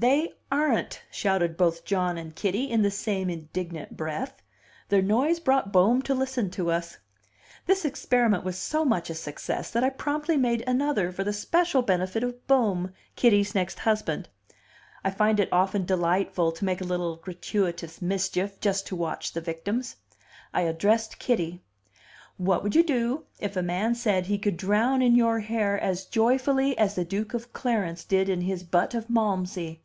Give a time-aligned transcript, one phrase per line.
[0.00, 4.40] "They aren't!" shouted both John and Kitty, in the same indignant breath.
[4.90, 6.96] Their noise brought Bohm to listen to us.
[7.66, 11.82] This experiment was so much a success that I promptly made another for the special
[11.82, 14.28] benefit of Bohm, Kitty's next husband.
[15.02, 19.40] I find it often delightful to make a little gratuitous mischief, just to watch the
[19.40, 19.96] victims.
[20.54, 21.64] I addressed Kitty.
[22.36, 26.04] "What would you do if a man said he could drown in your hair as
[26.04, 29.82] joyfully as the Duke of Clarence did in his butt of Malmsey?"